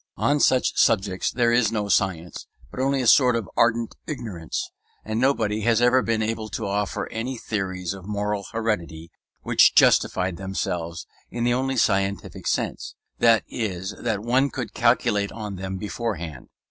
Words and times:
On 0.17 0.37
all 0.37 0.39
such 0.39 0.75
subjects 0.79 1.29
there 1.29 1.51
is 1.51 1.71
no 1.71 1.87
science, 1.87 2.47
but 2.71 2.79
only 2.79 3.03
a 3.03 3.05
sort 3.05 3.35
of 3.35 3.47
ardent 3.55 3.93
ignorance; 4.07 4.71
and 5.05 5.19
nobody 5.21 5.61
has 5.61 5.79
ever 5.79 6.01
been 6.01 6.23
able 6.23 6.49
to 6.49 6.65
offer 6.65 7.07
any 7.11 7.37
theories 7.37 7.93
of 7.93 8.07
moral 8.07 8.47
heredity 8.51 9.11
which 9.43 9.75
justified 9.75 10.37
themselves 10.37 11.05
in 11.29 11.43
the 11.43 11.53
only 11.53 11.77
scientific 11.77 12.47
sense; 12.47 12.95
that 13.19 13.43
is 13.47 13.91
that 13.99 14.21
one 14.23 14.49
could 14.49 14.73
calculate 14.73 15.31
on 15.31 15.55
them 15.57 15.77
beforehand. 15.77 16.47